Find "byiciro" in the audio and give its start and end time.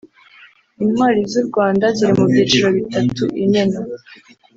2.31-2.67